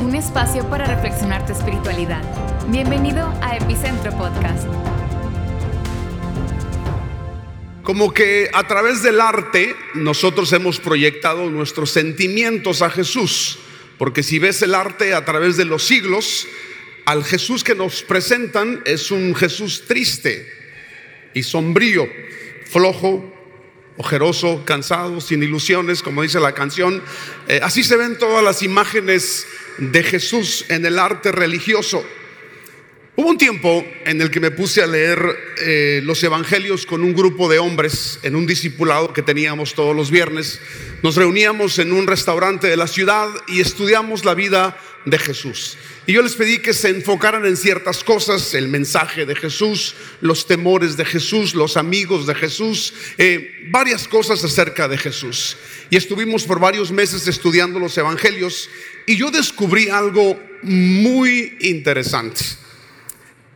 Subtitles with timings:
[0.00, 2.22] un espacio para reflexionar tu espiritualidad.
[2.68, 4.66] Bienvenido a Epicentro Podcast.
[7.82, 13.58] Como que a través del arte nosotros hemos proyectado nuestros sentimientos a Jesús,
[13.98, 16.48] porque si ves el arte a través de los siglos,
[17.04, 20.50] al Jesús que nos presentan es un Jesús triste
[21.34, 22.08] y sombrío,
[22.66, 23.33] flojo,
[23.96, 27.02] ojeroso, cansado, sin ilusiones, como dice la canción.
[27.48, 29.46] Eh, así se ven todas las imágenes
[29.78, 32.04] de Jesús en el arte religioso.
[33.16, 35.20] Hubo un tiempo en el que me puse a leer
[35.58, 40.10] eh, los evangelios con un grupo de hombres en un discipulado que teníamos todos los
[40.10, 40.60] viernes.
[41.00, 45.76] Nos reuníamos en un restaurante de la ciudad y estudiamos la vida de Jesús.
[46.06, 50.46] Y yo les pedí que se enfocaran en ciertas cosas, el mensaje de Jesús, los
[50.46, 55.56] temores de Jesús, los amigos de Jesús, eh, varias cosas acerca de Jesús.
[55.90, 58.68] Y estuvimos por varios meses estudiando los evangelios
[59.06, 62.42] y yo descubrí algo muy interesante.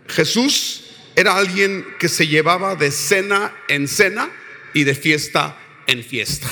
[0.07, 0.85] Jesús
[1.17, 4.31] era alguien que se llevaba de cena en cena
[4.75, 6.49] y de fiesta en fiesta.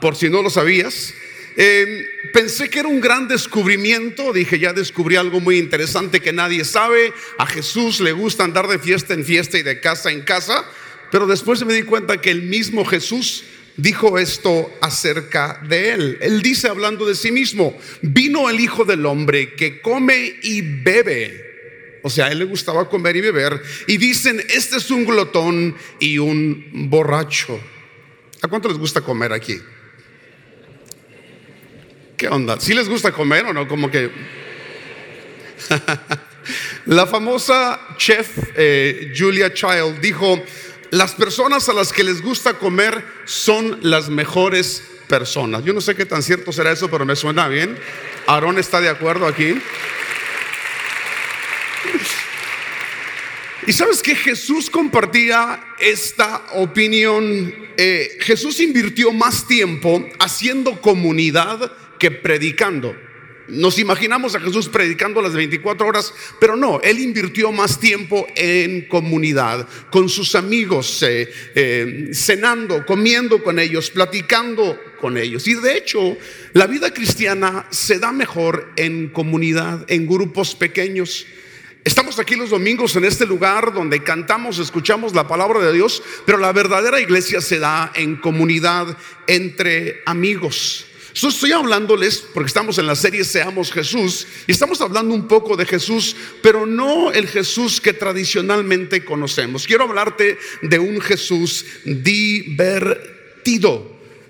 [0.00, 1.14] por si no lo sabías,
[1.56, 4.32] em, pensé que era un gran descubrimiento.
[4.32, 7.12] Dije, ya descubrí algo muy interesante que nadie sabe.
[7.38, 10.64] A Jesús le gusta andar de fiesta en fiesta y de casa en casa.
[11.10, 13.44] Pero después me di cuenta que el mismo Jesús
[13.76, 16.18] dijo esto acerca de él.
[16.20, 21.52] Él dice hablando de sí mismo, vino el Hijo del Hombre que come y bebe
[22.02, 23.62] o sea, a él le gustaba comer y beber.
[23.86, 27.58] Y dicen, este es un glotón y un borracho.
[28.42, 29.56] ¿A cuánto les gusta comer aquí?
[32.22, 32.60] ¿Qué onda?
[32.60, 33.66] ¿Sí les gusta comer o no?
[33.66, 34.08] Como que...
[36.86, 40.40] La famosa chef eh, Julia Child dijo,
[40.92, 45.64] las personas a las que les gusta comer son las mejores personas.
[45.64, 47.76] Yo no sé qué tan cierto será eso, pero me suena bien.
[48.28, 49.54] Aarón está de acuerdo aquí.
[53.64, 57.54] Y sabes que Jesús compartía esta opinión.
[57.76, 61.70] Eh, Jesús invirtió más tiempo haciendo comunidad
[62.02, 62.96] que predicando.
[63.46, 68.88] Nos imaginamos a Jesús predicando las 24 horas, pero no, él invirtió más tiempo en
[68.88, 75.46] comunidad, con sus amigos, eh, eh, cenando, comiendo con ellos, platicando con ellos.
[75.46, 76.16] Y de hecho,
[76.54, 81.24] la vida cristiana se da mejor en comunidad, en grupos pequeños.
[81.84, 86.38] Estamos aquí los domingos en este lugar donde cantamos, escuchamos la palabra de Dios, pero
[86.38, 88.96] la verdadera iglesia se da en comunidad
[89.28, 90.88] entre amigos.
[91.14, 95.66] Estoy hablándoles porque estamos en la serie Seamos Jesús y estamos hablando un poco de
[95.66, 99.66] Jesús, pero no el Jesús que tradicionalmente conocemos.
[99.66, 103.12] Quiero hablarte de un Jesús divertido.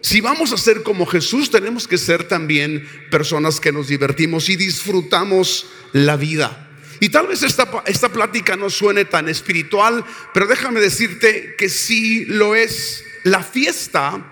[0.00, 4.56] Si vamos a ser como Jesús, tenemos que ser también personas que nos divertimos y
[4.56, 6.68] disfrutamos la vida.
[6.98, 10.04] Y tal vez esta, esta plática no suene tan espiritual,
[10.34, 13.04] pero déjame decirte que sí lo es.
[13.22, 14.31] La fiesta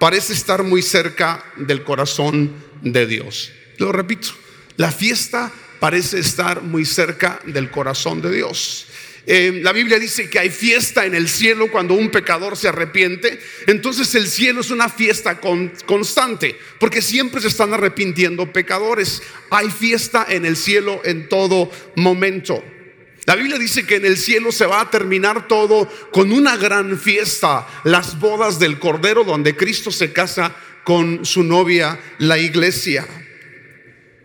[0.00, 2.52] parece estar muy cerca del corazón
[2.82, 3.52] de Dios.
[3.76, 4.30] Lo repito,
[4.76, 8.86] la fiesta parece estar muy cerca del corazón de Dios.
[9.26, 13.38] Eh, la Biblia dice que hay fiesta en el cielo cuando un pecador se arrepiente.
[13.66, 15.38] Entonces el cielo es una fiesta
[15.86, 19.22] constante, porque siempre se están arrepintiendo pecadores.
[19.50, 22.64] Hay fiesta en el cielo en todo momento.
[23.30, 26.98] La Biblia dice que en el cielo se va a terminar todo con una gran
[26.98, 30.52] fiesta, las bodas del Cordero, donde Cristo se casa
[30.82, 33.06] con su novia, la iglesia.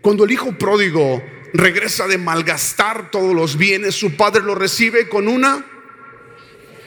[0.00, 1.22] Cuando el hijo pródigo
[1.52, 5.64] regresa de malgastar todos los bienes, su padre lo recibe con una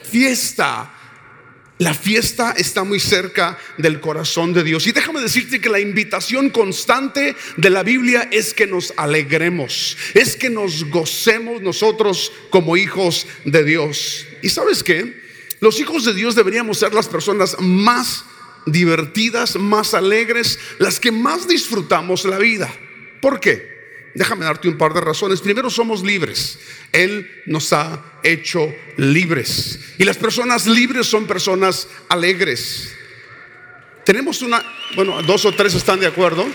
[0.03, 0.98] fiesta.
[1.79, 4.85] La fiesta está muy cerca del corazón de Dios.
[4.85, 10.35] Y déjame decirte que la invitación constante de la Biblia es que nos alegremos, es
[10.35, 14.25] que nos gocemos nosotros como hijos de Dios.
[14.41, 15.23] ¿Y sabes qué?
[15.61, 18.25] Los hijos de Dios deberíamos ser las personas más
[18.65, 22.69] divertidas, más alegres, las que más disfrutamos la vida.
[23.21, 23.78] ¿Por qué?
[24.13, 25.41] Déjame darte un par de razones.
[25.41, 26.59] Primero, somos libres.
[26.91, 29.79] Él nos ha hecho libres.
[29.97, 32.95] Y las personas libres son personas alegres.
[34.05, 34.63] Tenemos una,
[34.95, 36.45] bueno, dos o tres están de acuerdo.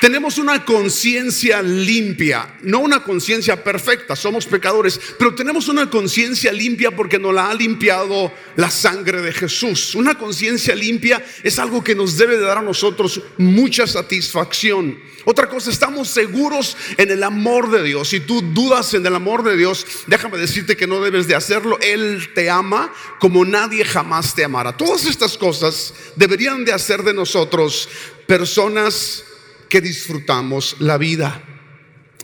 [0.00, 6.90] Tenemos una conciencia limpia, no una conciencia perfecta, somos pecadores, pero tenemos una conciencia limpia
[6.90, 9.94] porque nos la ha limpiado la sangre de Jesús.
[9.94, 14.98] Una conciencia limpia es algo que nos debe de dar a nosotros mucha satisfacción.
[15.24, 18.08] Otra cosa, estamos seguros en el amor de Dios.
[18.10, 21.78] Si tú dudas en el amor de Dios, déjame decirte que no debes de hacerlo.
[21.80, 24.76] Él te ama como nadie jamás te amará.
[24.76, 27.88] Todas estas cosas deberían de hacer de nosotros
[28.28, 29.24] personas
[29.68, 31.42] que disfrutamos la vida.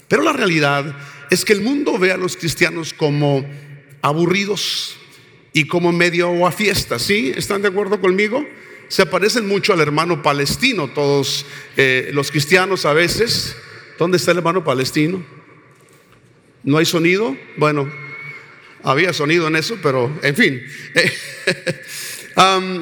[0.09, 0.97] Pero la realidad
[1.31, 3.45] es que el mundo ve a los cristianos como
[4.03, 4.97] aburridos
[5.53, 6.99] y como medio a fiesta.
[6.99, 7.33] ¿Sí?
[7.35, 8.47] ¿Están de acuerdo conmigo?
[8.89, 11.47] Se parecen mucho al hermano palestino, todos
[11.77, 13.57] eh, los cristianos a veces.
[13.99, 15.25] ¿Dónde está el hermano palestino?
[16.63, 17.37] ¿No hay sonido?
[17.57, 17.91] Bueno,
[18.83, 20.63] había sonido en eso, pero en fin.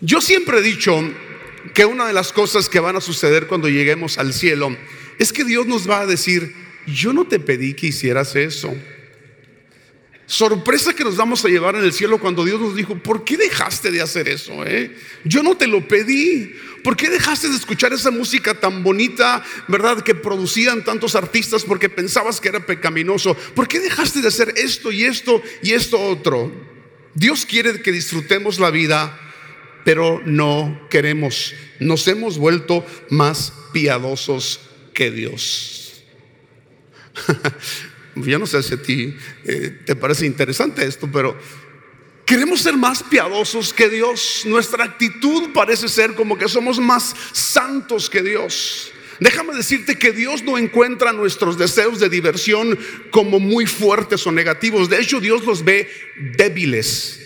[0.00, 1.00] yo siempre he dicho
[1.72, 4.76] que una de las cosas que van a suceder cuando lleguemos al cielo
[5.18, 6.54] es que Dios nos va a decir,
[6.86, 8.74] yo no te pedí que hicieras eso.
[10.26, 13.36] Sorpresa que nos vamos a llevar en el cielo cuando Dios nos dijo, ¿por qué
[13.36, 14.64] dejaste de hacer eso?
[14.64, 14.96] Eh?
[15.24, 16.54] Yo no te lo pedí.
[16.82, 21.88] ¿Por qué dejaste de escuchar esa música tan bonita, verdad, que producían tantos artistas porque
[21.88, 23.34] pensabas que era pecaminoso?
[23.54, 26.50] ¿Por qué dejaste de hacer esto y esto y esto otro?
[27.14, 29.20] Dios quiere que disfrutemos la vida
[29.84, 31.54] pero no queremos.
[31.78, 34.60] Nos hemos vuelto más piadosos
[34.92, 36.04] que Dios.
[38.16, 41.36] Yo no sé si a ti eh, te parece interesante esto, pero
[42.24, 44.42] queremos ser más piadosos que Dios.
[44.46, 48.92] Nuestra actitud parece ser como que somos más santos que Dios.
[49.20, 52.78] Déjame decirte que Dios no encuentra nuestros deseos de diversión
[53.10, 54.88] como muy fuertes o negativos.
[54.88, 55.88] De hecho, Dios los ve
[56.36, 57.20] débiles.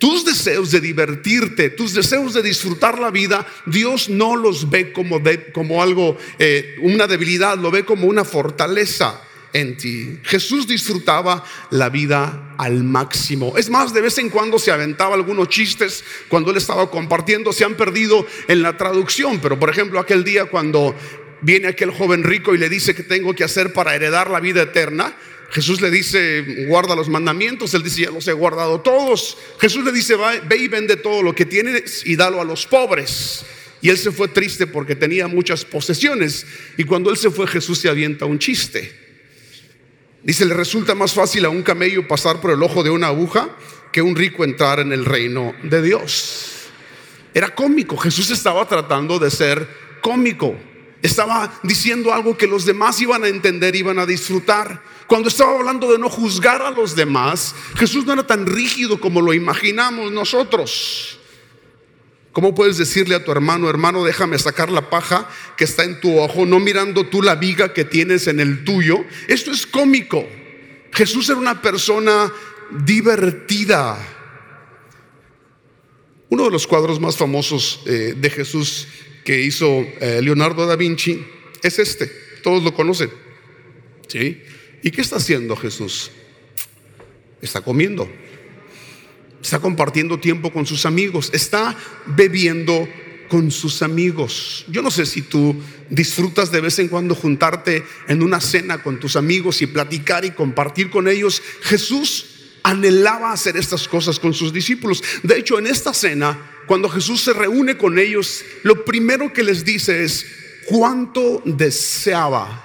[0.00, 5.20] Tus deseos de divertirte, tus deseos de disfrutar la vida, Dios no los ve como,
[5.52, 9.20] como algo, eh, una debilidad, lo ve como una fortaleza
[9.52, 10.18] en ti.
[10.22, 13.58] Jesús disfrutaba la vida al máximo.
[13.58, 17.66] Es más, de vez en cuando se aventaba algunos chistes cuando él estaba compartiendo, se
[17.66, 20.94] han perdido en la traducción, pero por ejemplo aquel día cuando
[21.42, 24.62] viene aquel joven rico y le dice que tengo que hacer para heredar la vida
[24.62, 25.14] eterna,
[25.50, 27.74] Jesús le dice, guarda los mandamientos.
[27.74, 29.36] Él dice, ya los he guardado todos.
[29.58, 30.14] Jesús le dice,
[30.46, 33.44] ve y vende todo lo que tienes y dalo a los pobres.
[33.82, 36.46] Y él se fue triste porque tenía muchas posesiones.
[36.76, 38.92] Y cuando él se fue, Jesús se avienta un chiste.
[40.22, 43.56] Dice, le resulta más fácil a un camello pasar por el ojo de una aguja
[43.90, 46.68] que un rico entrar en el reino de Dios.
[47.34, 47.96] Era cómico.
[47.96, 49.66] Jesús estaba tratando de ser
[50.00, 50.56] cómico.
[51.02, 54.82] Estaba diciendo algo que los demás iban a entender, iban a disfrutar.
[55.06, 59.22] Cuando estaba hablando de no juzgar a los demás, Jesús no era tan rígido como
[59.22, 61.18] lo imaginamos nosotros.
[62.32, 66.18] ¿Cómo puedes decirle a tu hermano, hermano, déjame sacar la paja que está en tu
[66.20, 69.04] ojo, no mirando tú la viga que tienes en el tuyo?
[69.26, 70.28] Esto es cómico.
[70.92, 72.32] Jesús era una persona
[72.70, 73.98] divertida.
[76.30, 78.86] Uno de los cuadros más famosos eh, de Jesús
[79.24, 79.66] que hizo
[80.00, 81.24] eh, Leonardo da Vinci
[81.62, 82.06] es este.
[82.42, 83.10] Todos lo conocen.
[84.06, 84.40] ¿Sí?
[84.82, 86.12] ¿Y qué está haciendo Jesús?
[87.42, 88.08] Está comiendo.
[89.42, 91.30] Está compartiendo tiempo con sus amigos.
[91.32, 92.88] Está bebiendo
[93.28, 94.64] con sus amigos.
[94.68, 95.56] Yo no sé si tú
[95.88, 100.30] disfrutas de vez en cuando juntarte en una cena con tus amigos y platicar y
[100.30, 101.42] compartir con ellos.
[101.62, 102.29] Jesús
[102.62, 105.02] anhelaba hacer estas cosas con sus discípulos.
[105.22, 109.64] De hecho, en esta cena, cuando Jesús se reúne con ellos, lo primero que les
[109.64, 110.26] dice es
[110.66, 112.64] cuánto deseaba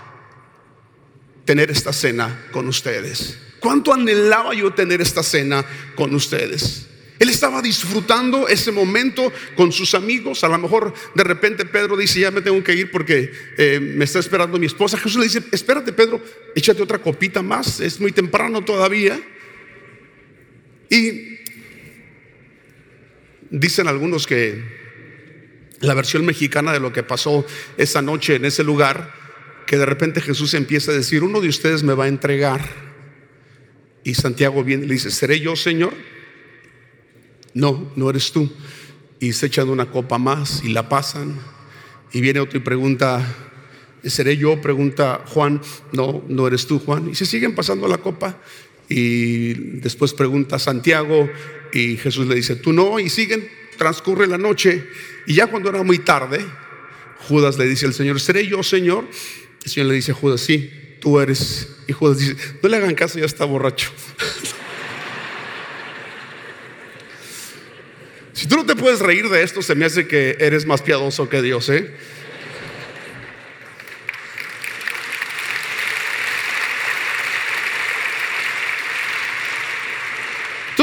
[1.45, 3.38] tener esta cena con ustedes.
[3.59, 5.65] ¿Cuánto anhelaba yo tener esta cena
[5.95, 6.88] con ustedes?
[7.18, 10.43] Él estaba disfrutando ese momento con sus amigos.
[10.43, 14.05] A lo mejor de repente Pedro dice, ya me tengo que ir porque eh, me
[14.05, 14.98] está esperando mi esposa.
[14.98, 16.22] Jesús le dice, espérate Pedro,
[16.55, 19.19] échate otra copita más, es muy temprano todavía.
[20.89, 21.39] Y
[23.50, 24.63] dicen algunos que
[25.82, 27.46] la versión mexicana de lo que pasó
[27.77, 29.13] esa noche en ese lugar
[29.65, 32.62] que de repente Jesús empieza a decir, uno de ustedes me va a entregar.
[34.04, 35.94] Y Santiago viene y le dice, ¿seré yo, Señor?
[37.54, 38.51] No, no eres tú.
[39.20, 41.39] Y se echan una copa más y la pasan.
[42.13, 43.25] Y viene otro y pregunta,
[44.04, 44.62] ¿seré yo?
[44.62, 45.62] Pregunta Juan,
[45.92, 47.10] no, no eres tú, Juan.
[47.10, 48.39] Y se siguen pasando la copa.
[48.89, 51.30] Y después pregunta Santiago
[51.74, 53.00] y Jesús le dice, tú no.
[53.00, 54.84] Y siguen, transcurre la noche.
[55.25, 56.46] Y ya cuando era muy tarde,
[57.27, 59.08] Judas le dice al Señor, ¿seré yo, Señor?
[59.63, 61.70] El Señor le dice a Judas, sí, tú eres.
[61.88, 63.92] Y Judas dice, no le hagan caso, ya está borracho.
[68.34, 71.30] si tú no te puedes reír de esto, se me hace que eres más piadoso
[71.30, 71.94] que Dios, ¿eh?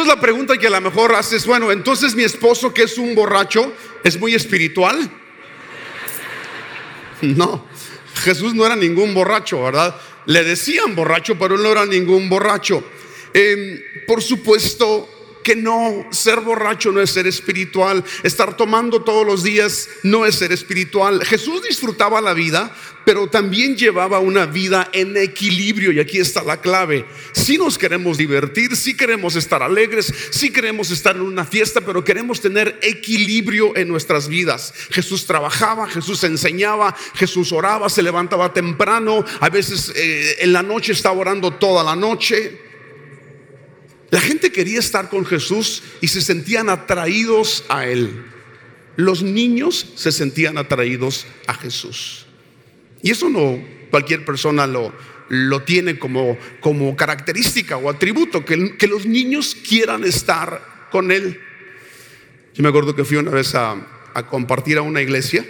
[0.07, 3.73] La pregunta que a lo mejor haces, bueno, entonces mi esposo que es un borracho,
[4.05, 5.11] ¿es muy espiritual?
[7.21, 7.67] No,
[8.17, 9.95] Jesús no era ningún borracho, ¿verdad?
[10.27, 12.85] Le decían borracho, pero él no era ningún borracho.
[13.33, 15.09] Em, por supuesto,
[15.43, 20.37] que no, ser borracho no es ser espiritual, estar tomando todos los días no es
[20.37, 21.25] ser espiritual.
[21.25, 26.61] Jesús disfrutaba la vida, pero también llevaba una vida en equilibrio y aquí está la
[26.61, 27.05] clave.
[27.33, 32.05] Si nos queremos divertir, si queremos estar alegres, si queremos estar en una fiesta, pero
[32.05, 34.73] queremos tener equilibrio en nuestras vidas.
[34.91, 40.93] Jesús trabajaba, Jesús enseñaba, Jesús oraba, se levantaba temprano, a veces eh, en la noche
[40.93, 42.72] estaba orando toda la noche.
[44.13, 48.23] La gente quería estar con Jesús y se sentían atraídos a Él.
[48.97, 52.27] Los niños se sentían atraídos a Jesús.
[53.01, 53.59] Y eso no
[53.91, 54.93] cualquier persona lo,
[55.31, 61.41] lo tiene como, como característica o atributo, que, que los niños quieran estar con Él.
[62.53, 63.77] Yo me acuerdo que fui una vez a,
[64.13, 65.43] a compartir a una iglesia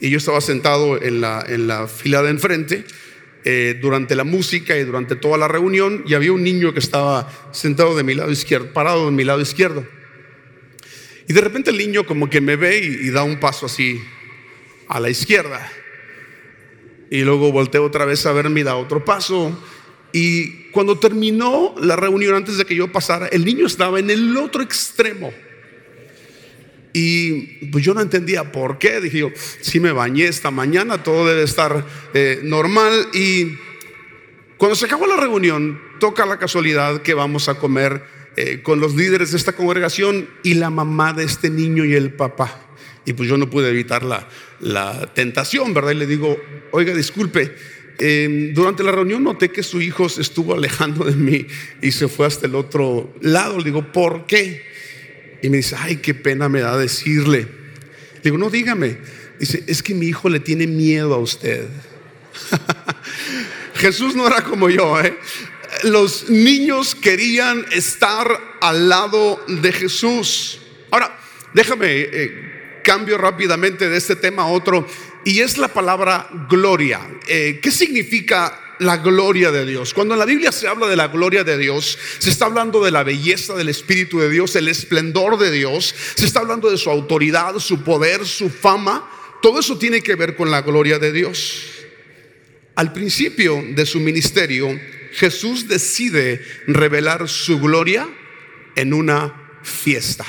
[0.00, 2.84] y yo estaba sentado en la, en la fila de enfrente
[3.44, 7.28] eh, durante la música y durante toda la reunión y había un niño que estaba
[7.50, 9.84] sentado de mi lado izquierdo, parado de mi lado izquierdo.
[11.28, 14.00] Y de repente el niño como que me ve y, da un paso así
[14.88, 15.70] a la izquierda.
[17.10, 19.58] Y luego volteo otra vez a verme y da otro paso.
[20.12, 24.36] Y cuando terminó la reunión, antes de que yo pasara, el niño estaba en el
[24.36, 25.32] otro extremo.
[26.92, 29.00] Y pues yo no entendía por qué.
[29.00, 29.30] Dije yo,
[29.60, 31.84] si me bañé esta mañana, todo debe estar
[32.14, 33.08] eh, normal.
[33.14, 33.56] Y
[34.58, 38.04] cuando se acabó la reunión, toca la casualidad que vamos a comer
[38.36, 42.12] eh, con los líderes de esta congregación y la mamá de este niño y el
[42.12, 42.60] papá.
[43.04, 44.28] Y pues yo no pude evitar la,
[44.60, 45.90] la tentación, ¿verdad?
[45.90, 46.38] Y le digo,
[46.70, 47.54] oiga, disculpe,
[47.98, 51.46] em, durante la reunión noté que su hijo se estuvo alejando de mí
[51.82, 53.58] y se fue hasta el otro lado.
[53.58, 54.71] Le digo, ¿por qué?
[55.42, 57.40] Y me dice, ay, qué pena me da decirle.
[57.40, 58.98] Le digo, no, dígame.
[59.38, 61.66] Dice, es que mi hijo le tiene miedo a usted.
[63.74, 65.18] Jesús no era como yo, ¿eh?
[65.82, 70.60] Los niños querían estar al lado de Jesús.
[70.90, 71.18] Ahora,
[71.54, 74.86] déjame, eh, cambio rápidamente de este tema a otro,
[75.24, 77.00] y es la palabra gloria.
[77.26, 79.94] Eh, ¿Qué significa la gloria de Dios.
[79.94, 82.90] Cuando en la Biblia se habla de la gloria de Dios, se está hablando de
[82.90, 86.90] la belleza del Espíritu de Dios, el esplendor de Dios, se está hablando de su
[86.90, 89.08] autoridad, su poder, su fama.
[89.40, 91.64] Todo eso tiene que ver con la gloria de Dios.
[92.74, 94.68] Al principio de su ministerio,
[95.12, 98.08] Jesús decide revelar su gloria
[98.76, 100.24] en una fiesta.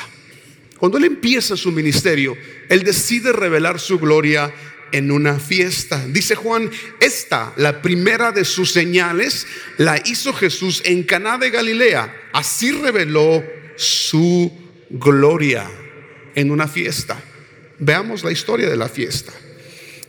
[0.77, 4.53] Cuando él empieza su ministerio, él decide revelar su gloria
[4.93, 6.05] en una fiesta.
[6.07, 6.71] Dice Juan,
[7.01, 9.45] esta, la primera de sus señales,
[9.77, 12.15] la hizo Jesús en Caná de Galilea.
[12.31, 13.43] Así reveló
[13.75, 14.51] su
[14.89, 15.69] gloria
[16.35, 17.21] en una fiesta.
[17.79, 19.33] Veamos la historia de la fiesta.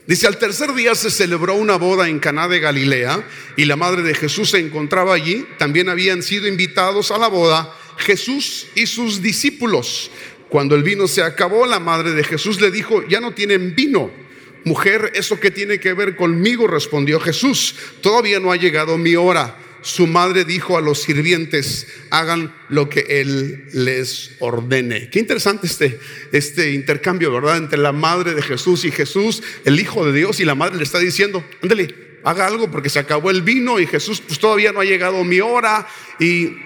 [0.07, 3.27] Dice, al tercer día se celebró una boda en Caná de Galilea
[3.57, 5.47] y la madre de Jesús se encontraba allí.
[5.59, 10.11] También habían sido invitados a la boda Jesús y sus discípulos.
[10.51, 14.24] Cuando el vino se acabó, la madre de Jesús le dijo, ya no tienen vino.
[14.65, 16.67] Mujer, ¿eso qué tiene que ver conmigo?
[16.67, 19.59] Respondió Jesús, todavía no ha llegado mi hora.
[19.83, 25.11] Su madre dijo a los sirvientes, hagan lo que Él les ordene.
[25.11, 26.01] Qué interesante este,
[26.33, 27.59] este intercambio, ¿verdad?
[27.59, 30.85] Entre la madre de Jesús y Jesús, el Hijo de Dios, y la madre le
[30.85, 31.95] está diciendo, ándale,
[32.25, 35.41] haga algo porque se acabó el vino y Jesús, pues todavía no ha llegado mi
[35.41, 35.87] hora.
[36.19, 36.57] Y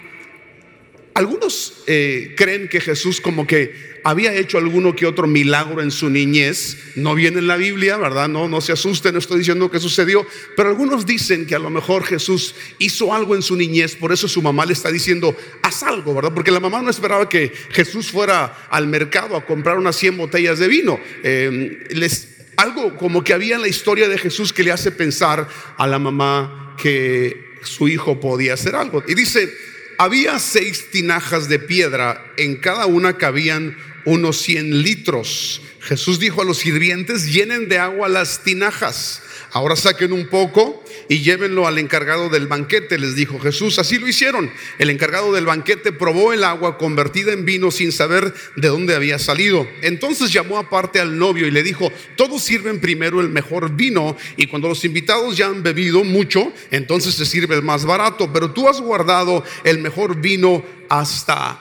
[1.15, 6.11] algunos eh, creen que Jesús como que había hecho alguno que otro milagro en su
[6.11, 6.77] niñez.
[6.97, 8.29] No viene en la Biblia, ¿verdad?
[8.29, 10.27] No, no se asusten, no estoy diciendo que sucedió.
[10.57, 14.29] Pero algunos dicen que a lo mejor Jesús hizo algo en su niñez, por eso
[14.29, 16.33] su mamá le está diciendo, haz algo, ¿verdad?
[16.35, 20.59] Porque la mamá no esperaba que Jesús fuera al mercado a comprar unas 100 botellas
[20.59, 20.99] de vino.
[21.23, 25.49] Em, les, algo como que había en la historia de Jesús que le hace pensar
[25.77, 29.03] a la mamá que su hijo podía hacer algo.
[29.07, 29.53] Y dice,
[29.99, 33.77] había seis tinajas de piedra, en cada una cabían
[34.09, 35.61] unos 100 litros.
[35.81, 39.23] Jesús dijo a los sirvientes, llenen de agua las tinajas.
[39.53, 43.79] Ahora saquen un poco y llévenlo al encargado del banquete, les dijo Jesús.
[43.79, 44.51] Así lo hicieron.
[44.79, 49.19] El encargado del banquete probó el agua convertida en vino sin saber de dónde había
[49.19, 49.67] salido.
[49.81, 54.47] Entonces llamó aparte al novio y le dijo, todos sirven primero el mejor vino y
[54.47, 58.69] cuando los invitados ya han bebido mucho, entonces se sirve el más barato, pero tú
[58.69, 61.59] has guardado el mejor vino hasta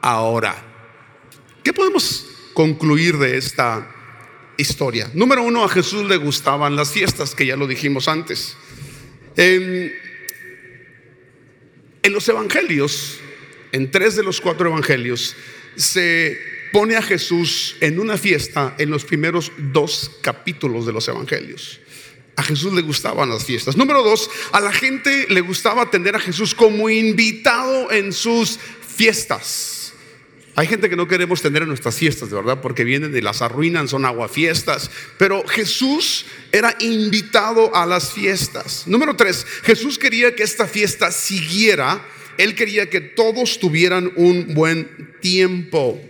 [0.00, 0.67] ahora.
[1.62, 3.94] ¿Qué podemos concluir de esta
[4.56, 5.10] historia?
[5.14, 8.56] Número uno, a Jesús le gustaban las fiestas, que ya lo dijimos antes.
[9.36, 9.92] En,
[12.10, 13.18] los evangelios
[13.70, 15.36] en tres de los cuatro evangelios,
[15.76, 16.38] se
[16.72, 21.80] pone a Jesús en una fiesta en los primeros dos capítulos de los evangelios.
[22.36, 23.76] A Jesús le gustaban las fiestas.
[23.76, 29.77] Número dos, a la gente le gustaba tener a Jesús como invitado en sus fiestas.
[30.58, 33.42] Hay gente que no queremos tener en nuestras fiestas, de verdad, porque vienen de las
[33.42, 34.90] arruinan, son aguafiestas.
[35.16, 38.82] Pero Jesús era invitado a las fiestas.
[38.88, 42.04] Número tres, Jesús quería que esta fiesta siguiera.
[42.38, 46.02] Él quería que todos tuvieran un buen tiempo.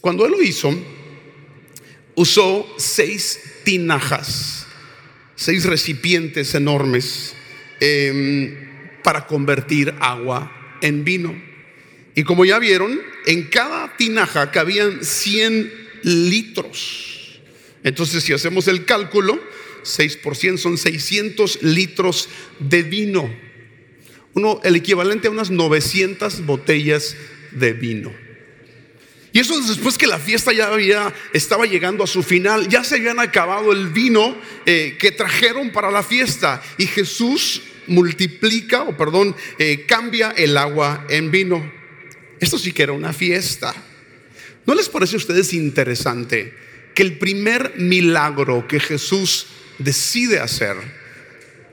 [0.00, 0.76] Cuando él lo hizo,
[2.16, 4.66] usó seis tinajas,
[5.36, 7.36] seis recipientes enormes
[7.78, 8.56] em,
[9.04, 10.50] para convertir agua
[10.80, 11.51] en vino.
[12.14, 17.40] Y como ya vieron, en cada tinaja cabían 100 litros.
[17.84, 19.40] Entonces, si hacemos el cálculo,
[19.82, 22.28] 6 por 100 son 600 litros
[22.58, 23.34] de vino.
[24.34, 27.16] Uno, el equivalente a unas 900 botellas
[27.50, 28.12] de vino.
[29.32, 32.96] Y eso después que la fiesta ya había, estaba llegando a su final, ya se
[32.96, 36.62] habían acabado el vino eh, que trajeron para la fiesta.
[36.76, 41.81] Y Jesús multiplica, o perdón, eh, cambia el agua en vino.
[42.42, 43.72] Esto sí que era una fiesta.
[44.66, 46.52] ¿No les parece a ustedes interesante
[46.92, 49.46] que el primer milagro que Jesús
[49.78, 50.76] decide hacer,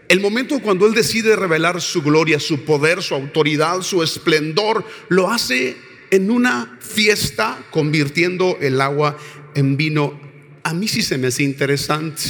[0.10, 5.32] el momento cuando Él decide revelar su gloria, su poder, su autoridad, su esplendor, lo
[5.32, 5.76] hace
[6.12, 9.18] en una fiesta convirtiendo el agua
[9.56, 10.22] en vino.
[10.62, 12.22] A mí sí se me hace interesante.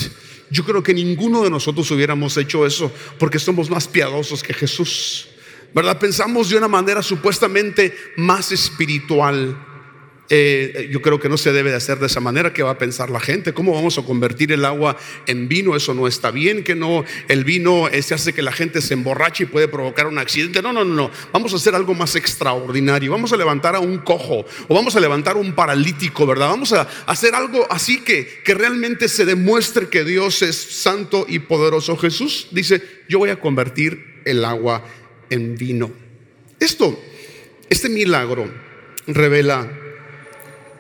[0.50, 5.28] Yo creo que ninguno de nosotros hubiéramos hecho eso porque somos más piadosos que Jesús.
[5.74, 6.00] ¿Verdad?
[6.00, 9.66] Pensamos de una manera supuestamente más espiritual.
[10.32, 12.54] Eh, yo creo que no se debe de hacer de esa manera.
[12.54, 13.54] ¿Qué va a pensar la gente?
[13.54, 14.96] ¿Cómo vamos a convertir el agua
[15.26, 15.76] en vino?
[15.76, 16.64] Eso no está bien.
[16.64, 20.20] Que no, el vino se hace que la gente se emborrache y puede provocar un
[20.20, 20.62] accidente.
[20.62, 21.12] No, no, no, no.
[21.34, 23.12] Vamos a hacer algo más extraordinario.
[23.12, 26.50] Vamos a levantar a un cojo o vamos a levantar a un paralítico, ¿verdad?
[26.50, 31.40] Vamos a hacer algo así que, que realmente se demuestre que Dios es santo y
[31.40, 31.98] poderoso.
[31.98, 34.84] Jesús dice: Yo voy a convertir el agua
[35.30, 35.92] en vino.
[36.60, 37.02] Esto,
[37.70, 38.52] este milagro
[39.08, 39.72] revela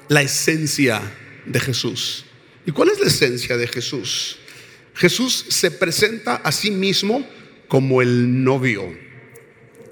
[0.07, 1.01] la esencia
[1.45, 2.25] de Jesús.
[2.65, 4.37] ¿Y cuál es la esencia de Jesús?
[4.95, 7.25] Jesús se presenta a sí mismo
[7.67, 8.97] como el novio.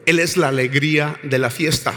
[0.06, 1.94] Él es la alegría de la fiesta.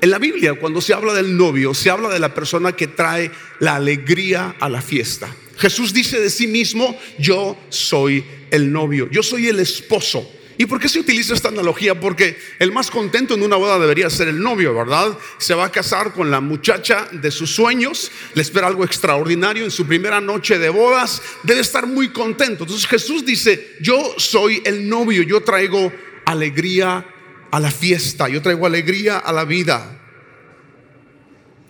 [0.00, 3.30] En la Biblia, cuando se habla del novio, se habla de la persona que trae
[3.58, 5.34] la alegría a la fiesta.
[5.56, 10.30] Jesús dice de sí mismo, yo soy el novio, yo soy el esposo.
[10.56, 11.98] ¿Y por qué se utiliza esta analogía?
[11.98, 15.18] Porque el más contento en una boda debería ser el novio, ¿verdad?
[15.38, 19.70] Se va a casar con la muchacha de sus sueños, le espera algo extraordinario en
[19.70, 22.64] su primera noche de bodas, debe estar muy contento.
[22.64, 25.92] Entonces Jesús dice, yo soy el novio, yo traigo
[26.24, 27.06] alegría
[27.50, 30.00] a la fiesta, yo traigo alegría a la vida.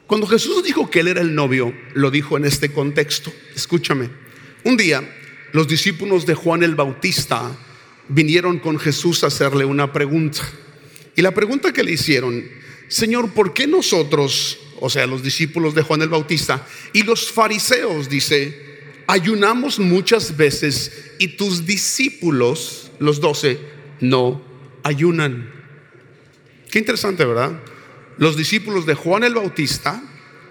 [0.06, 3.32] Cuando Jesús dijo que él era el novio, lo dijo en este contexto.
[3.54, 4.10] Escúchame,
[4.64, 5.02] un día
[5.52, 7.50] los discípulos de Juan el Bautista,
[8.08, 10.40] vinieron con Jesús a hacerle una pregunta.
[11.16, 12.44] Y la pregunta que le hicieron,
[12.88, 18.08] Señor, ¿por qué nosotros, o sea, los discípulos de Juan el Bautista y los fariseos,
[18.08, 18.56] dice,
[19.06, 23.58] ayunamos muchas veces y tus discípulos, los doce,
[24.00, 24.42] no
[24.82, 25.50] ayunan?
[26.70, 27.60] Qué interesante, ¿verdad?
[28.18, 30.02] Los discípulos de Juan el Bautista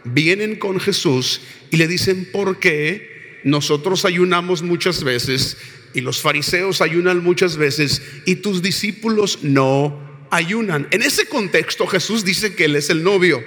[0.05, 5.57] vienen con Jesús y le dicen, ¿por qué nosotros ayunamos muchas veces
[5.93, 10.87] y los fariseos ayunan muchas veces y tus discípulos no ayunan.
[10.91, 13.43] En ese contexto Jesús dice que Él es el novio.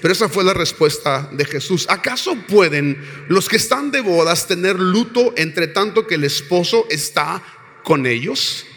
[0.00, 1.86] Pero esa fue la respuesta de Jesús.
[1.88, 2.98] ¿Acaso pueden
[3.28, 7.42] los que están de bodas tener luto entre tanto que el esposo está
[7.82, 8.67] con ellos?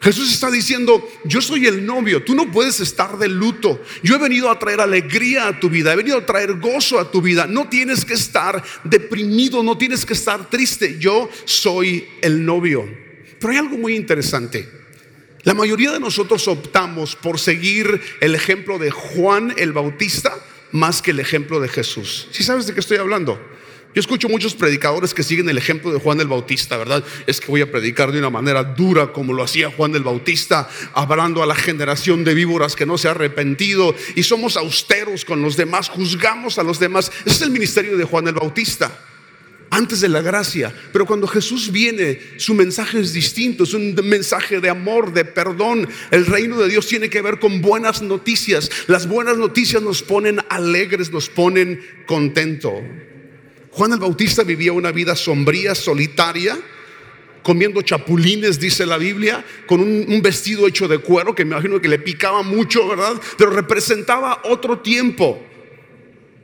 [0.00, 3.82] Jesús está diciendo, yo soy el novio, tú no puedes estar de luto.
[4.02, 7.10] Yo he venido a traer alegría a tu vida, he venido a traer gozo a
[7.10, 7.46] tu vida.
[7.46, 10.98] No tienes que estar deprimido, no tienes que estar triste.
[10.98, 12.88] Yo soy el novio.
[13.38, 14.66] Pero hay algo muy interesante.
[15.42, 20.34] La mayoría de nosotros optamos por seguir el ejemplo de Juan el Bautista
[20.72, 22.28] más que el ejemplo de Jesús.
[22.30, 23.38] ¿Sí sabes de qué estoy hablando?
[23.92, 27.02] Yo escucho muchos predicadores que siguen el ejemplo de Juan el Bautista, ¿verdad?
[27.26, 30.68] Es que voy a predicar de una manera dura como lo hacía Juan el Bautista,
[30.92, 35.42] hablando a la generación de víboras que no se ha arrepentido y somos austeros con
[35.42, 37.10] los demás, juzgamos a los demás.
[37.24, 38.96] Ese es el ministerio de Juan el Bautista
[39.70, 40.72] antes de la gracia.
[40.92, 45.88] Pero cuando Jesús viene, su mensaje es distinto, es un mensaje de amor, de perdón.
[46.12, 48.70] El reino de Dios tiene que ver con buenas noticias.
[48.86, 52.74] Las buenas noticias nos ponen alegres, nos ponen contentos.
[53.72, 56.58] Juan el Bautista vivía una vida sombría, solitaria,
[57.42, 61.88] comiendo chapulines, dice la Biblia, con un, vestido hecho de cuero que me imagino que
[61.88, 63.20] le picaba mucho, ¿verdad?
[63.38, 65.42] Pero representaba otro tiempo,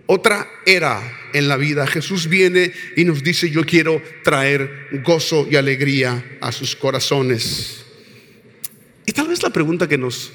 [0.07, 1.01] otra era
[1.33, 1.87] en la vida.
[1.87, 7.85] Jesús viene y nos dice, yo quiero traer gozo y alegría a sus corazones.
[9.05, 10.33] Y tal vez la pregunta que nos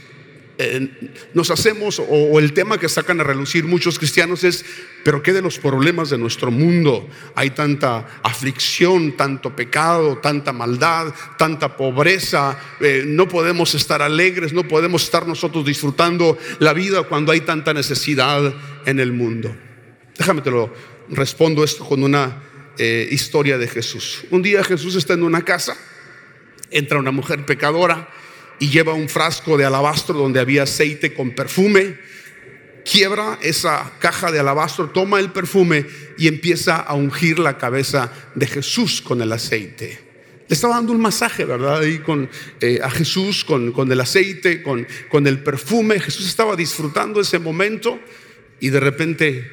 [1.33, 4.65] nos hacemos, o, el tema que sacan a relucir muchos cristianos es,
[5.03, 7.09] pero ¿qué de los problemas de nuestro mundo?
[7.35, 14.67] Hay tanta aflicción, tanto pecado, tanta maldad, tanta pobreza, eh, no podemos estar alegres, no
[14.67, 18.53] podemos estar nosotros disfrutando la vida cuando hay tanta necesidad
[18.85, 19.55] en el mundo.
[20.17, 20.73] Déjame te lo
[21.09, 22.43] respondo esto con una
[22.77, 24.23] eh, historia de Jesús.
[24.31, 25.75] Un día Jesús está en una casa,
[26.69, 28.07] entra una mujer pecadora,
[28.61, 31.97] y lleva un frasco de alabastro donde había aceite con perfume.
[32.85, 35.87] Quiebra esa caja de alabastro, toma el perfume
[36.19, 39.99] y empieza a ungir la cabeza de Jesús con el aceite.
[40.47, 41.79] Le estaba dando un masaje, ¿verdad?
[41.79, 45.99] Ahí con, eh, a Jesús con, el aceite, con, con el perfume.
[45.99, 47.99] Jesús estaba disfrutando ese momento
[48.59, 49.51] y de repente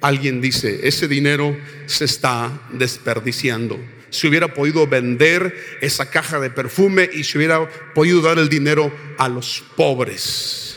[0.00, 3.78] alguien dice, ese dinero se está desperdiciando
[4.12, 8.92] si hubiera podido vender esa caja de perfume y si hubiera podido dar el dinero
[9.16, 10.76] a los pobres.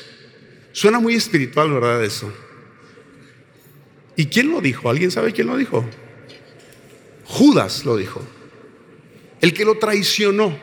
[0.71, 2.03] Suena muy espiritual, ¿verdad?
[2.03, 2.33] Eso.
[4.15, 4.89] ¿Y quién lo dijo?
[4.89, 5.85] ¿Alguien sabe quién lo dijo?
[7.25, 8.25] Judas lo dijo.
[9.41, 10.57] El que lo traicionó.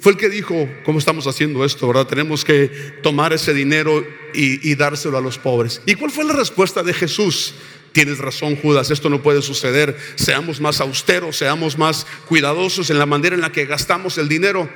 [0.00, 1.88] Fue el que dijo, ¿cómo estamos haciendo esto?
[1.88, 2.06] ¿Verdad?
[2.06, 2.68] Tenemos que
[3.02, 5.80] tomar ese dinero y, y dárselo a los pobres.
[5.86, 7.54] ¿Y cuál fue la respuesta de Jesús?
[7.92, 9.96] Tienes razón, Judas, esto no puede suceder.
[10.14, 14.68] Seamos más austeros, seamos más cuidadosos en la manera en la que gastamos el dinero.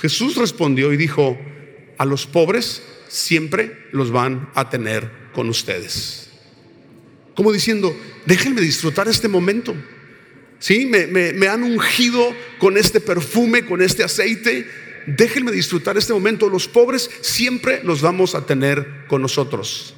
[0.00, 1.38] Jesús respondió y dijo,
[1.98, 6.30] a los pobres siempre los van a tener con ustedes.
[7.34, 9.74] Como diciendo, déjenme disfrutar este momento.
[10.58, 10.86] ¿Sí?
[10.86, 14.66] Me, me han ungido con este perfume, con este aceite.
[15.06, 16.48] Déjenme disfrutar este momento.
[16.48, 19.94] Los pobres siempre los vamos a tener con nosotros.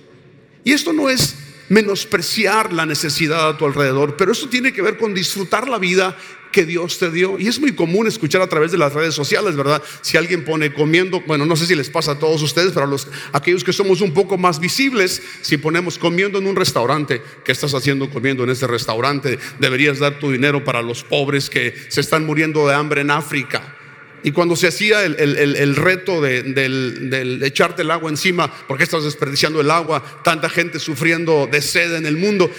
[0.64, 1.36] Y esto no es
[1.68, 6.16] menospreciar la necesidad a tu alrededor, pero eso tiene que ver con disfrutar la vida
[6.50, 7.38] que Dios te dio.
[7.38, 9.82] Y es muy común escuchar a través de las redes sociales, ¿verdad?
[10.00, 12.88] Si alguien pone comiendo, bueno, no sé si les pasa a todos ustedes, pero a
[12.88, 17.52] los, aquellos que somos un poco más visibles, si ponemos comiendo en un restaurante, ¿qué
[17.52, 19.38] estás haciendo comiendo en ese restaurante?
[19.58, 23.77] Deberías dar tu dinero para los pobres que se están muriendo de hambre en África.
[24.22, 29.70] Y cuando se hacía el, reto de, echarte el agua encima, porque estás desperdiciando el
[29.70, 32.50] agua, tanta gente sufriendo de sed en el mundo,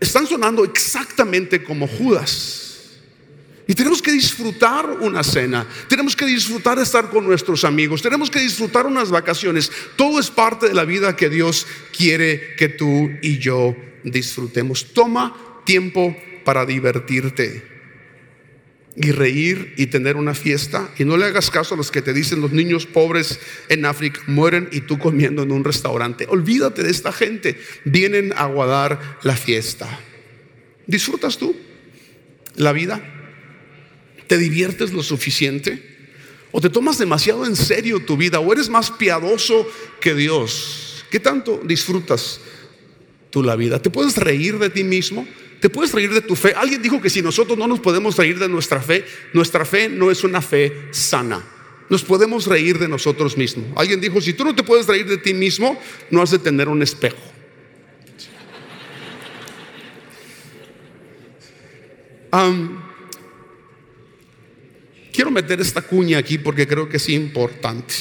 [0.00, 2.60] están sonando exactamente como Judas.
[3.68, 8.40] Y tenemos que disfrutar una cena, tenemos que disfrutar estar con nuestros amigos, tenemos que
[8.40, 9.70] disfrutar unas vacaciones.
[9.96, 14.92] Todo es parte de la vida que Dios quiere que tú y yo disfrutemos.
[14.92, 17.71] Toma tiempo para divertirte
[18.94, 20.90] y reír y tener una fiesta.
[20.98, 24.20] Y no le hagas caso a los que te dicen los niños pobres en África
[24.26, 26.26] mueren y tú comiendo en un restaurante.
[26.28, 27.58] Olvídate de esta gente.
[27.84, 30.00] Vienen a aguardar la fiesta.
[30.86, 31.56] ¿Disfrutas tú
[32.56, 33.02] la vida?
[34.26, 35.90] ¿Te diviertes lo suficiente?
[36.50, 38.40] ¿O te tomas demasiado en serio tu vida?
[38.40, 39.66] ¿O eres más piadoso
[40.00, 41.04] que Dios?
[41.10, 42.40] ¿Qué tanto disfrutas
[43.30, 43.80] tú la vida?
[43.80, 45.26] ¿Te puedes reír de ti mismo?
[45.62, 46.54] Te puedes reír de tu fe.
[46.56, 50.10] Alguien dijo que si nosotros no nos podemos reír de nuestra fe, nuestra fe no
[50.10, 51.40] es una fe sana.
[51.88, 53.66] Nos podemos reír de nosotros mismos.
[53.76, 56.68] Alguien dijo, si tú no te puedes reír de ti mismo, no has de tener
[56.68, 57.22] un espejo.
[65.12, 67.94] quiero meter esta cuña aquí porque creo que es importante.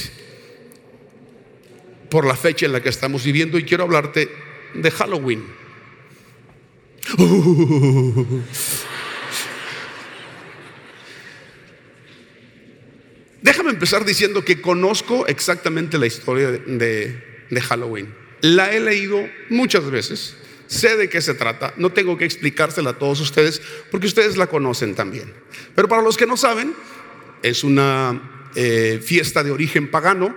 [2.10, 4.32] Por la fecha en la que estamos viviendo y quiero hablarte
[4.74, 5.61] de Halloween.
[13.42, 17.24] Déjame empezar diciendo que conozco exactamente la historia de,
[17.62, 18.14] Halloween.
[18.42, 20.36] La he leído muchas veces.
[20.68, 21.74] Sé de qué se trata.
[21.76, 25.34] No tengo que explicársela a todos ustedes porque ustedes la conocen también.
[25.76, 26.74] Pero para los que no saben,
[27.42, 30.36] es una eh, fiesta de origen pagano,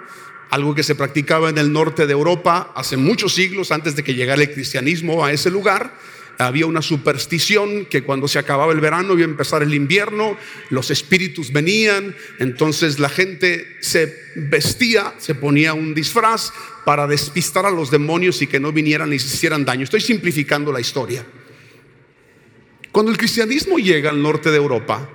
[0.51, 4.15] algo que se practicaba en el norte de Europa hace muchos siglos antes de que
[4.15, 5.93] llegara el cristianismo a ese lugar
[6.39, 10.37] había una superstición que cuando se acababa el verano iba a empezar el invierno,
[10.71, 16.53] los espíritus venían, entonces la gente se vestía, se ponía un disfraz
[16.85, 19.85] para despistar a los demonios y que no vinieran y se hicieran daño.
[19.85, 21.25] Estoy simplificando la historia.
[22.93, 25.09] Cuando el cristianismo llega al norte de Europa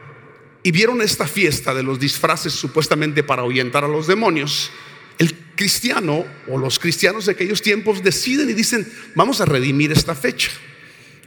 [0.63, 4.71] y vieron esta fiesta de los disfraces supuestamente para ahuyentar a los demonios,
[5.17, 10.15] el cristiano o los cristianos de aquellos tiempos deciden y dicen, vamos a redimir esta
[10.15, 10.51] fecha.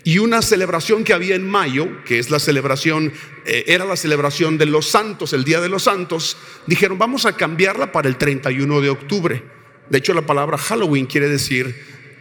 [0.04, 3.12] Y una celebración que había en mayo, que es la celebración,
[3.44, 6.36] eh, era la celebración de los santos, el Día de los Santos,
[6.66, 9.42] dijeron, vamos a cambiarla para el 31 de octubre.
[9.88, 11.74] De hecho, la palabra Halloween quiere decir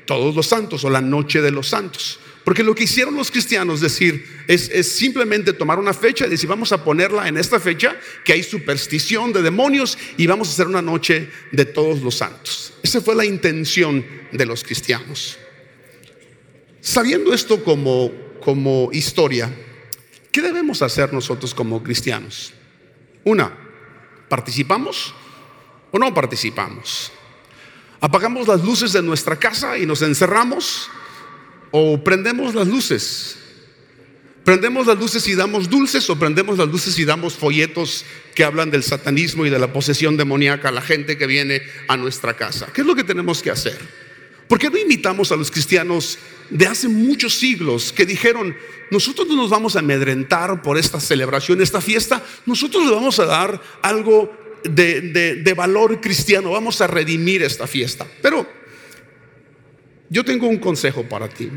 [0.05, 2.19] todos los santos o la noche de los santos.
[2.43, 6.49] Porque lo que hicieron los cristianos decir es, es, simplemente tomar una fecha y decir
[6.49, 10.67] vamos a ponerla en esta fecha que hay superstición de demonios y vamos a hacer
[10.67, 12.73] una noche de todos los santos.
[12.81, 15.37] Esa fue la intención de los cristianos.
[16.81, 18.11] Sabiendo esto como,
[18.43, 19.53] como historia,
[20.31, 22.53] ¿qué debemos hacer nosotros como cristianos?
[23.23, 23.55] Una,
[24.27, 25.13] ¿participamos
[25.91, 27.11] o no participamos?
[27.99, 30.89] ¿Apagamos las luces de nuestra casa y nos encerramos?
[31.69, 33.37] ¿O prendemos las luces?
[34.43, 38.71] ¿Prendemos las luces y damos dulces o prendemos las luces y damos folletos que hablan
[38.71, 42.69] del satanismo y de la posesión demoníaca a la gente que viene a nuestra casa?
[42.73, 43.77] ¿Qué es lo que tenemos que hacer?
[44.51, 48.53] ¿Por qué no invitamos a los cristianos de hace muchos siglos que dijeron,
[48.91, 53.25] nosotros no nos vamos a amedrentar por esta celebración, esta fiesta, nosotros le vamos a
[53.27, 58.05] dar algo de, valor cristiano, vamos a redimir esta fiesta?
[58.21, 58.45] Pero
[60.09, 61.49] yo tengo un consejo para ti.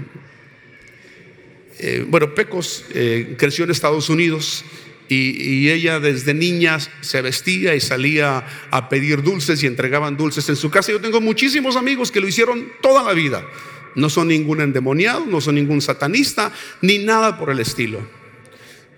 [1.81, 4.65] Eh, bueno, Pecos eh, creció en Estados Unidos
[5.09, 10.57] y, ella desde niña se vestía y salía a pedir dulces y entregaban dulces en
[10.57, 10.93] su casa.
[10.93, 13.47] Yo tengo muchísimos amigos que lo hicieron toda la vida.
[13.95, 18.07] No son ningún endemoniado, no son ningún satanista, ni nada por el estilo.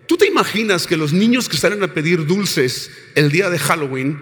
[0.06, 4.20] ¿Tú te imaginas que los niños que salen a pedir dulces el día de Halloween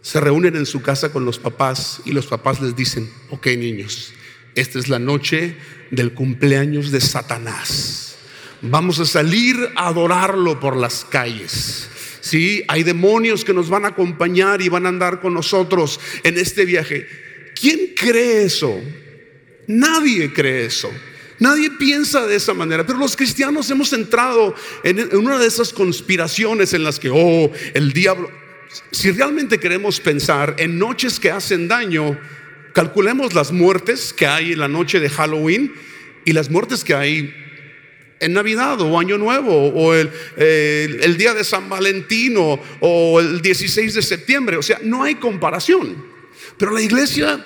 [0.00, 4.14] se reúnen en su casa con los papás y los papás les dicen, ok niños,
[4.54, 5.56] esta es la noche
[5.90, 8.09] del cumpleaños de Satanás?
[8.62, 11.88] Vamos a salir a adorarlo por las calles.
[12.20, 16.36] Sí, hay demonios que nos van a acompañar y van a andar con nosotros en
[16.36, 17.06] este viaje.
[17.58, 18.78] ¿Quién cree eso?
[19.66, 20.90] Nadie cree eso.
[21.38, 26.74] Nadie piensa de esa manera, pero los cristianos hemos entrado en, una de esas conspiraciones
[26.74, 28.30] en las que, oh, el diablo,
[28.90, 32.18] si realmente queremos pensar en noches que hacen daño,
[32.74, 35.72] calculemos las muertes que hay en la noche de Halloween
[36.26, 37.34] y las muertes que hay
[38.20, 43.94] en Navidad o Año Nuevo o el, el, día de San Valentino o el 16
[43.94, 44.58] de septiembre.
[44.58, 46.04] O sea, no hay comparación.
[46.56, 47.44] Pero la iglesia,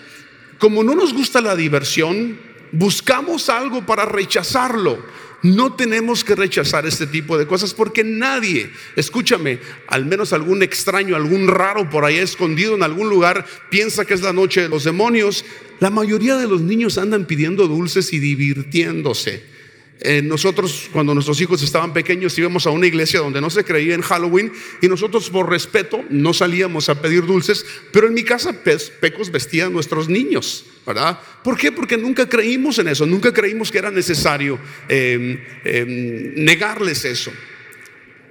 [0.59, 2.39] como no nos gusta la diversión,
[2.73, 4.99] buscamos algo para rechazarlo.
[5.43, 9.59] No tenemos que rechazar este tipo de cosas porque nadie, escúchame,
[9.89, 14.23] al menos algún extraño, algún raro por ahí escondido en algún lugar, piensa que es
[14.23, 15.45] la noche de los demonios.
[15.81, 19.54] La mayoría de los niños andan pidiendo dulces y divirtiéndose.
[20.01, 23.95] Eh, nosotros cuando nuestros hijos estaban pequeños íbamos a una iglesia donde no se creía
[23.95, 24.53] en Halloween
[24.83, 28.53] y nosotros por respeto no salíamos a pedir dulces, pero en mi casa
[29.01, 31.21] Pecos vestía a nuestros niños, ¿verdad?
[31.45, 31.71] ¿Por qué?
[31.71, 37.33] Porque nunca creímos en eso, nunca creímos que era necesario em, em, negarles eso.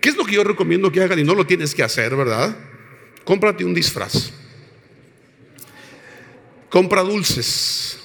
[0.01, 2.57] ¿Qué es lo que yo recomiendo que hagan y no lo tienes que hacer, verdad?
[3.23, 4.33] Cómprate un disfraz.
[6.69, 8.02] Compra dulces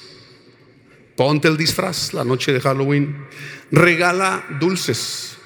[1.18, 3.26] Ponte el disfraz la noche de Halloween.
[3.72, 5.36] Regala dulces.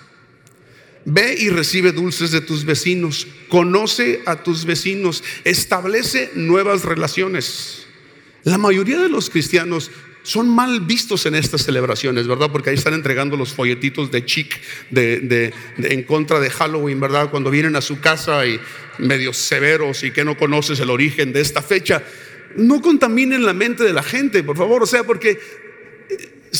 [1.06, 3.26] Ve y recibe dulces de tus vecinos.
[3.48, 5.24] Conoce a tus vecinos.
[5.44, 7.86] Establece nuevas relaciones.
[8.44, 9.90] La mayoría de los cristianos
[10.22, 12.52] son mal vistos en estas celebraciones, ¿verdad?
[12.52, 17.30] Porque ahí están entregando los folletitos de chic de, en contra de Halloween, ¿verdad?
[17.30, 18.60] Cuando vienen a su casa y
[18.98, 22.04] medio severos y que no conoces el origen de esta fecha
[22.56, 24.82] no contaminen la mente de la gente, por favor.
[24.82, 25.38] O sea, porque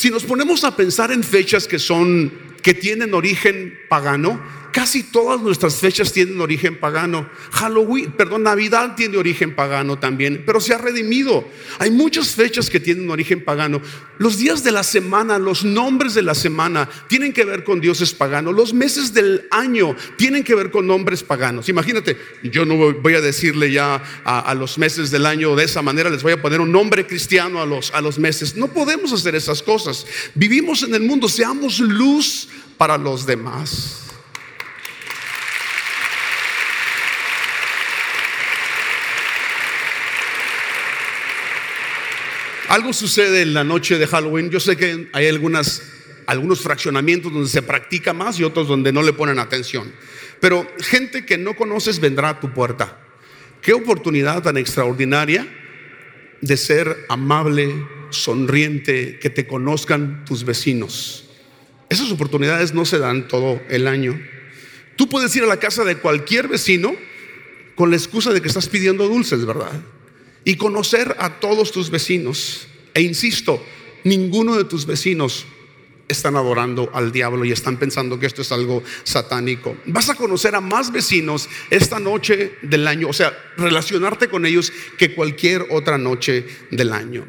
[0.03, 5.39] si nos ponemos a pensar en fechas que son, que tienen origen pagano, Casi todas
[5.43, 7.29] nuestras fechas tienen origen pagano.
[7.51, 11.47] Halloween, perdón, Navidad tiene origen pagano también, pero se ha redimido.
[11.79, 13.83] Hay muchas fechas que tienen origen pagano.
[14.17, 18.15] Los días de la semana, los nombres de la semana tienen que ver con dioses
[18.15, 18.55] paganos.
[18.55, 21.69] Los meses del año tienen que ver con nombres paganos.
[21.69, 26.09] Imagínate, yo no voy a decirle ya a, los meses del año de esa manera,
[26.09, 28.57] les voy a poner un nombre cristiano a los, a los meses.
[28.57, 30.07] No podemos hacer esas cosas.
[30.35, 34.12] Vivimos en el mundo, seamos luz para los demás.
[42.73, 44.49] Algo sucede en la noche de Halloween.
[44.49, 49.13] Yo sé que hay algunos fraccionamientos donde se practica más y otros donde no le
[49.13, 49.93] ponen atención.
[50.41, 52.99] Pero gente que no conoces vendrá a tu puerta.
[53.61, 55.47] Qué oportunidad tan extraordinaria
[56.41, 61.29] de ser amable, sonriente, que te conozcan tus vecinos.
[61.91, 64.19] Esas oportunidades no se dan todo el año.
[64.97, 66.97] Tú puedes ir a la casa de cualquier vecino
[67.75, 69.79] con la excusa de que estás pidiendo dulces, ¿verdad?
[70.45, 72.67] Y conocer a todos tus vecinos.
[72.95, 73.63] E insisto,
[74.05, 75.47] ninguno de tus vecinos
[76.09, 79.77] están adorando al diablo y están pensando que esto es algo satánico.
[79.87, 84.73] Vas a conocer a más vecinos esta noche del año, o sea, relacionarte con ellos
[84.99, 87.27] que cualquier otra noche del año.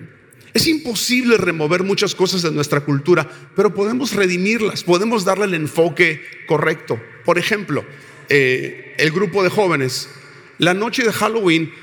[0.53, 6.21] Es imposible remover muchas cosas de nuestra cultura, pero podemos redimirlas, podemos darle el enfoque
[6.45, 7.01] correcto.
[7.25, 7.83] Por ejemplo,
[8.29, 10.09] eh, el grupo de jóvenes,
[10.59, 11.73] la noche de Halloween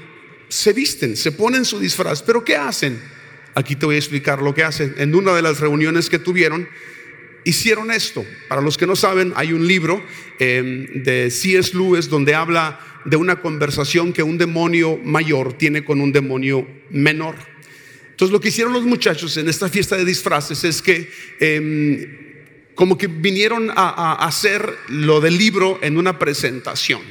[0.51, 3.01] se visten, se ponen su disfraz, pero ¿qué hacen?
[3.55, 4.95] Aquí te voy a explicar lo que hacen.
[4.99, 6.69] En una de las reuniones que tuvieron,
[7.45, 8.25] hicieron esto.
[8.49, 10.05] Para los que no saben, hay un libro
[10.39, 11.73] em, de C.S.
[11.75, 17.37] Lewis donde habla de una conversación que un demonio mayor tiene con un demonio menor.
[18.11, 22.99] Entonces lo que hicieron los muchachos en esta fiesta de disfraces es que em, como
[22.99, 27.03] que vinieron a, a hacer lo del libro en una presentación.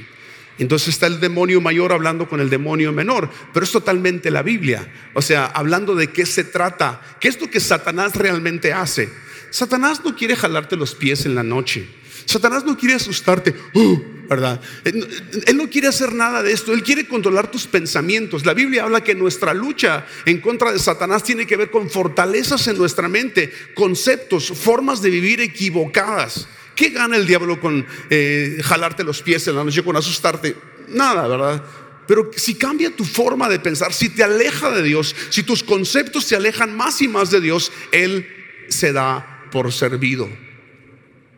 [0.59, 4.91] Entonces está el demonio mayor hablando con el demonio menor, pero es totalmente la Biblia.
[5.13, 9.09] O sea, hablando de qué se trata, qué es lo que Satanás realmente hace.
[9.49, 11.87] Satanás no quiere jalarte los pies en la noche.
[12.25, 13.97] Satanás no quiere asustarte, ¡uh!
[14.29, 14.61] ¿verdad?
[14.83, 18.45] Él no quiere hacer nada de esto, Él quiere controlar tus pensamientos.
[18.45, 22.67] La Biblia habla que nuestra lucha en contra de Satanás tiene que ver con fortalezas
[22.67, 26.47] en nuestra mente, conceptos, formas de vivir equivocadas.
[26.79, 30.55] ¿Qué gana el diablo con eh, jalarte los pies en la noche, con asustarte?
[30.87, 31.61] Nada, ¿verdad?
[32.07, 36.23] Pero si cambia tu forma de pensar, si te aleja de Dios, si tus conceptos
[36.23, 38.25] se alejan más y más de Dios, Él
[38.69, 40.29] se da por servido.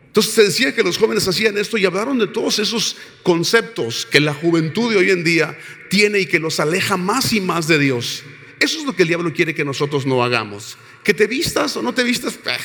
[0.06, 4.20] Entonces se decía que los jóvenes hacían esto y hablaron de todos esos conceptos que
[4.20, 5.58] la juventud de hoy en día
[5.90, 8.22] tiene y que los aleja más y más de Dios.
[8.60, 10.78] Eso es lo que el diablo quiere que nosotros no hagamos.
[11.02, 12.58] Que te vistas o no te vistas, eh,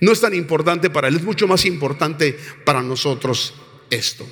[0.00, 3.54] no es tan importante para él, es mucho más importante para nosotros
[3.90, 4.28] esto.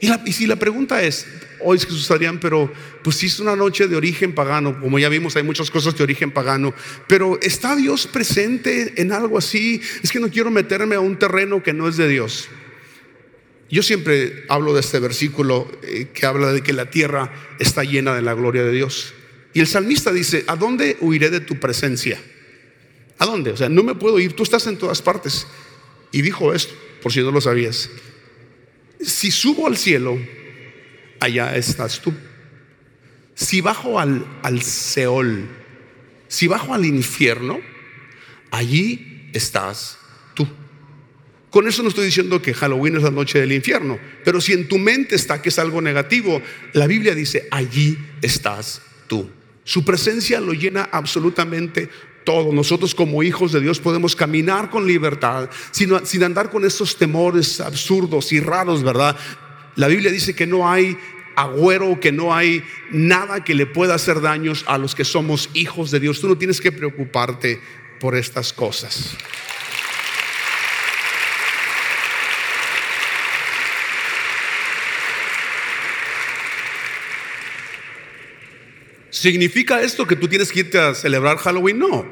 [0.00, 1.26] Y, si la pregunta es,
[1.60, 2.70] hoy es Jesús Adrián, pero
[3.02, 6.02] pues si es una noche de origen pagano, como ya vimos, hay muchas cosas de
[6.02, 6.74] origen pagano,
[7.06, 9.80] pero ¿está Dios presente en algo así?
[10.02, 12.48] Es que no quiero meterme a un terreno que no es de Dios.
[13.70, 18.14] Yo siempre hablo de este versículo eh, que habla de que la tierra está llena
[18.14, 19.14] de la gloria de Dios.
[19.54, 22.20] Y el salmista dice, ¿a dónde huiré de tu presencia?
[23.18, 23.50] ¿A dónde?
[23.50, 25.46] O sea, no me puedo ir, tú estás en todas partes.
[26.12, 27.90] Y dijo esto, por si no lo sabías.
[29.00, 30.18] Si subo al cielo,
[31.20, 32.12] allá estás tú.
[33.34, 35.48] Si bajo al, al Seol,
[36.28, 37.60] si bajo al infierno,
[38.50, 39.98] allí estás
[40.34, 40.46] tú.
[41.50, 44.68] Con eso no estoy diciendo que Halloween es la noche del infierno, pero si en
[44.68, 46.40] tu mente está que es algo negativo,
[46.72, 49.30] la Biblia dice, allí estás tú.
[49.64, 51.88] Su presencia lo llena absolutamente
[52.24, 52.52] todo.
[52.52, 57.60] Nosotros como hijos de Dios podemos caminar con libertad, sin, sin andar con estos temores
[57.60, 59.16] absurdos y raros, ¿verdad?
[59.76, 60.96] La Biblia dice que no hay
[61.36, 65.90] agüero, que no hay nada que le pueda hacer daños a los que somos hijos
[65.90, 66.20] de Dios.
[66.20, 67.60] Tú no tienes que preocuparte
[68.00, 69.16] por estas cosas.
[79.24, 81.78] ¿Significa esto que tú tienes que irte a celebrar Halloween?
[81.78, 82.06] No.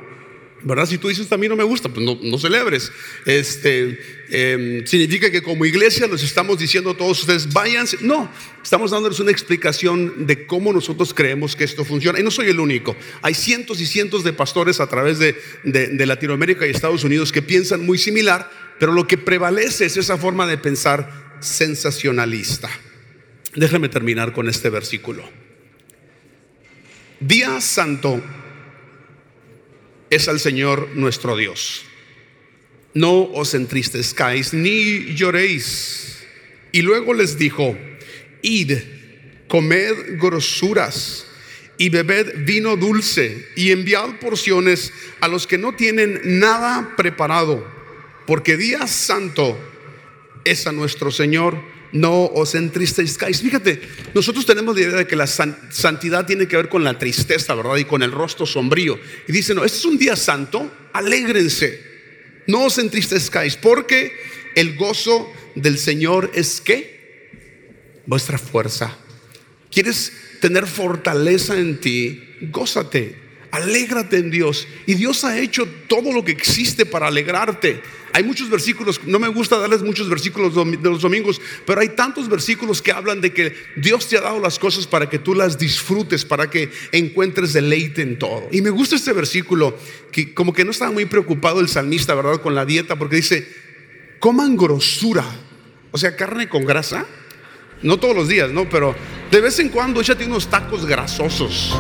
[0.63, 0.87] ¿Verdad?
[0.87, 2.91] Si tú dices a mí no me gusta, pues no, celebres.
[3.27, 7.99] Este, em, significa que como iglesia nos estamos diciendo a todos ustedes, váyanse.
[8.01, 12.19] No, estamos dándoles una explicación de cómo nosotros creemos que esto funciona.
[12.19, 12.97] Y no soy el único.
[13.21, 17.43] Hay cientos y cientos de pastores a través de, de Latinoamérica y Estados Unidos que
[17.43, 22.71] piensan muy similar, pero lo que prevalece es esa forma de pensar sensacionalista.
[23.55, 25.42] Déjame terminar con este versículo.
[27.23, 28.21] Día santo
[30.11, 31.85] es al Señor nuestro Dios.
[32.95, 36.25] No os entristezcáis ni lloréis.
[36.73, 37.79] Y luego les dijo,
[38.43, 38.77] id,
[39.47, 41.25] comed grosuras
[41.79, 47.65] y bebed vino dulce y enviad porciones a los que no tienen nada preparado,
[48.27, 49.57] porque día santo
[50.45, 51.57] es a nuestro Señor
[51.93, 53.41] no os entristezcáis.
[53.41, 53.81] Fíjate,
[54.15, 57.77] nosotros tenemos la idea de que la santidad tiene que ver con la tristeza, ¿verdad?
[57.77, 58.99] Y con el rostro sombrío.
[59.29, 61.81] Y dice, no, este es un día santo, alégrense,
[62.47, 64.13] no os entristezcáis, porque
[64.55, 68.97] el gozo del Señor es que vuestra fuerza.
[69.71, 72.23] ¿Quieres tener fortaleza en ti?
[72.51, 73.22] Gózate,
[73.53, 74.67] alégrate en Dios.
[74.87, 77.81] Y Dios ha hecho todo lo que existe para alegrarte.
[78.15, 82.29] Hay muchos versículos, no me gusta darles muchos versículos de los domingos, pero hay tantos
[82.29, 85.59] versículos que hablan de que Dios te ha dado las cosas para que tú las
[85.59, 88.49] disfrutes, para que encuentres deleite en todo.
[88.51, 89.79] Y me gusta este versículo,
[90.11, 92.43] que como que no estaba muy preocupado el salmista, ¿verdad?
[92.43, 93.49] Con la dieta, porque dice,
[94.19, 95.25] coman grosura,
[95.91, 97.07] o sea, carne con grasa.
[97.83, 98.69] No todos los días, ¿no?
[98.69, 98.95] Pero
[99.31, 101.75] de vez en cuando échate unos tacos grasosos.